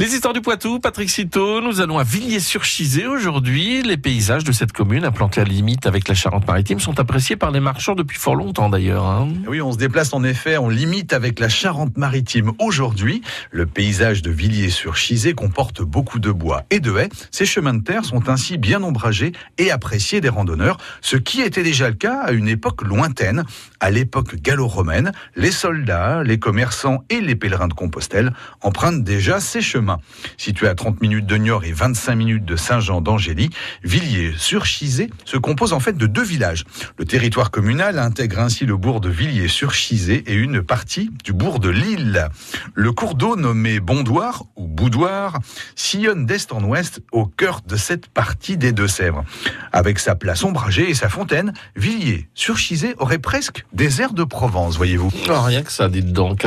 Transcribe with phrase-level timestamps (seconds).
[0.00, 3.82] Les histoires du Poitou, Patrick Citeau, nous allons à Villiers-sur-Chizé aujourd'hui.
[3.82, 7.50] Les paysages de cette commune, implantée à la limite avec la Charente-Maritime, sont appréciés par
[7.50, 9.06] les marchands depuis fort longtemps d'ailleurs.
[9.06, 9.26] Hein.
[9.48, 13.22] Oui, on se déplace en effet, on limite avec la Charente-Maritime aujourd'hui.
[13.50, 17.08] Le paysage de Villiers-sur-Chizé comporte beaucoup de bois et de haies.
[17.32, 21.64] Ces chemins de terre sont ainsi bien ombragés et appréciés des randonneurs, ce qui était
[21.64, 23.42] déjà le cas à une époque lointaine.
[23.80, 29.60] À l'époque gallo-romaine, les soldats, les commerçants et les pèlerins de Compostelle empruntent déjà ces
[29.60, 29.87] chemins.
[30.36, 33.50] Situé à 30 minutes de Niort et 25 minutes de Saint-Jean d'Angély,
[33.84, 36.64] Villiers-sur-Chizé se compose en fait de deux villages.
[36.98, 41.68] Le territoire communal intègre ainsi le bourg de Villiers-sur-Chizé et une partie du bourg de
[41.68, 42.28] Lille.
[42.74, 45.38] Le cours d'eau nommé Bondoir ou Boudoir
[45.74, 49.24] sillonne d'est en ouest au cœur de cette partie des Deux-Sèvres.
[49.72, 55.10] Avec sa place ombragée et sa fontaine, Villiers-sur-Chizé aurait presque des airs de Provence, voyez-vous.
[55.28, 56.46] Oh, rien que ça, dites donc.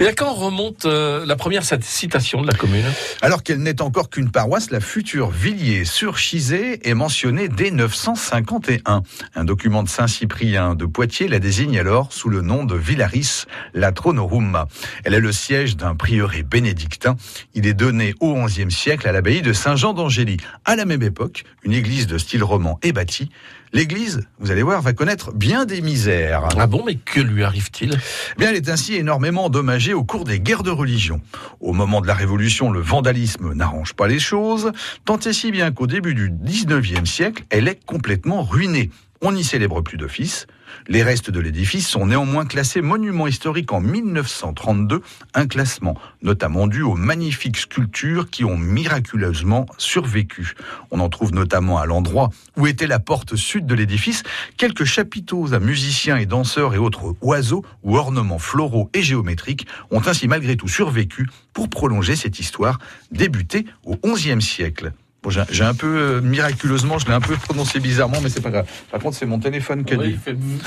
[0.00, 2.71] Et à quand remonte euh, la première citation de la commune
[3.20, 9.02] alors qu'elle n'est encore qu'une paroisse, la future Villiers-sur-Chizé est mentionnée dès 951.
[9.34, 14.64] Un document de Saint-Cyprien de Poitiers la désigne alors sous le nom de Villaris Latronorum.
[15.04, 17.16] Elle est le siège d'un prieuré bénédictin.
[17.54, 20.38] Il est donné au XIe siècle à l'abbaye de Saint-Jean d'Angély.
[20.64, 23.28] À la même époque, une église de style roman est bâtie.
[23.74, 26.46] L'église, vous allez voir, va connaître bien des misères.
[26.58, 27.98] Ah bon, mais que lui arrive-t-il?
[28.36, 31.22] Bien, elle est ainsi énormément endommagée au cours des guerres de religion.
[31.60, 34.72] Au moment de la Révolution, le vandalisme n'arrange pas les choses,
[35.04, 38.90] tant et si bien qu'au début du 19e siècle, elle est complètement ruinée.
[39.24, 40.48] On n'y célèbre plus d'office.
[40.88, 45.00] Les restes de l'édifice sont néanmoins classés monument historique en 1932,
[45.34, 50.54] un classement notamment dû aux magnifiques sculptures qui ont miraculeusement survécu.
[50.90, 54.24] On en trouve notamment à l'endroit où était la porte sud de l'édifice
[54.56, 60.02] quelques chapiteaux à musiciens et danseurs et autres oiseaux ou ornements floraux et géométriques ont
[60.04, 62.80] ainsi malgré tout survécu pour prolonger cette histoire
[63.12, 64.92] débutée au XIe siècle.
[65.22, 68.50] Bon, j'ai un peu euh, miraculeusement, je l'ai un peu prononcé bizarrement, mais c'est pas
[68.50, 68.66] grave.
[68.90, 70.58] Par contre, c'est mon téléphone qui a oui, dit.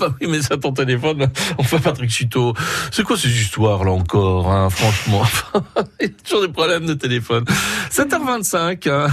[0.00, 1.28] Bah oui, mais ça ton téléphone.
[1.58, 2.54] Enfin, Patrick Chito,
[2.90, 5.22] c'est quoi ces histoires là encore, hein, franchement
[6.00, 7.44] Il y a toujours des problèmes de téléphone.
[7.90, 8.88] 7h25.
[8.88, 9.08] Hein.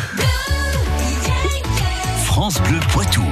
[2.26, 3.24] France Bleu Poitou.